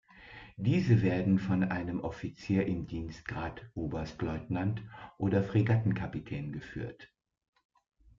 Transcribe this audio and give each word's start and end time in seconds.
Diese 0.57 1.03
werden 1.03 1.37
von 1.37 1.63
einem 1.63 1.99
Offizier 1.99 2.65
im 2.65 2.87
Dienstgrad 2.87 3.69
Oberstleutnant 3.75 4.81
oder 5.19 5.43
Fregattenkapitän 5.43 6.51
geführt. 6.53 7.13